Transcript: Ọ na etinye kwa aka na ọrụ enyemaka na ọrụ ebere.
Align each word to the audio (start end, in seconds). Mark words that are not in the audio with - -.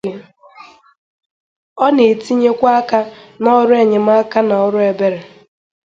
Ọ 1.85 1.87
na 1.95 2.03
etinye 2.11 2.51
kwa 2.59 2.71
aka 2.79 2.99
na 3.41 3.49
ọrụ 3.59 3.73
enyemaka 3.83 4.39
na 4.47 4.55
ọrụ 4.65 4.79
ebere. 4.89 5.19